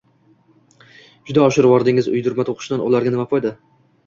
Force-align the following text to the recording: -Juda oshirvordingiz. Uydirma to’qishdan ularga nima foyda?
-Juda 1.27 1.43
oshirvordingiz. 1.49 2.09
Uydirma 2.15 2.47
to’qishdan 2.49 2.83
ularga 2.89 3.15
nima 3.15 3.29
foyda? 3.37 3.55